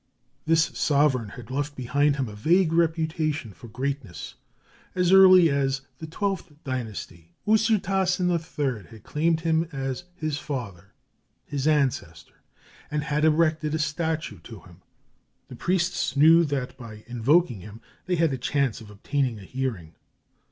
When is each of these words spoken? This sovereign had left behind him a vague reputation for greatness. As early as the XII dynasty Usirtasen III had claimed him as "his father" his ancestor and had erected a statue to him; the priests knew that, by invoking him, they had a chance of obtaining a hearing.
This 0.47 0.63
sovereign 0.75 1.29
had 1.29 1.51
left 1.51 1.75
behind 1.75 2.15
him 2.15 2.27
a 2.27 2.33
vague 2.33 2.73
reputation 2.73 3.53
for 3.53 3.67
greatness. 3.67 4.33
As 4.95 5.11
early 5.11 5.51
as 5.51 5.81
the 5.99 6.07
XII 6.07 6.55
dynasty 6.63 7.35
Usirtasen 7.45 8.31
III 8.31 8.87
had 8.89 9.03
claimed 9.03 9.41
him 9.41 9.67
as 9.71 10.05
"his 10.15 10.39
father" 10.39 10.93
his 11.45 11.67
ancestor 11.67 12.41
and 12.89 13.03
had 13.03 13.23
erected 13.23 13.75
a 13.75 13.77
statue 13.77 14.39
to 14.39 14.61
him; 14.61 14.81
the 15.49 15.55
priests 15.55 16.17
knew 16.17 16.45
that, 16.45 16.75
by 16.77 17.03
invoking 17.05 17.59
him, 17.59 17.79
they 18.07 18.15
had 18.15 18.33
a 18.33 18.39
chance 18.39 18.81
of 18.81 18.89
obtaining 18.89 19.37
a 19.37 19.43
hearing. 19.43 19.93